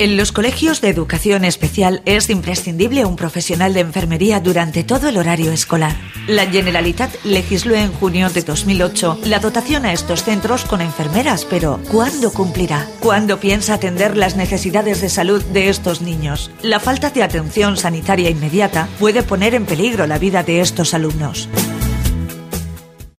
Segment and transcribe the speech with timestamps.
[0.00, 5.18] En los colegios de educación especial es imprescindible un profesional de enfermería durante todo el
[5.18, 5.94] horario escolar.
[6.26, 11.80] La Generalitat legisló en junio de 2008 la dotación a estos centros con enfermeras, pero
[11.90, 12.88] ¿cuándo cumplirá?
[13.00, 16.50] ¿Cuándo piensa atender las necesidades de salud de estos niños?
[16.62, 21.50] La falta de atención sanitaria inmediata puede poner en peligro la vida de estos alumnos.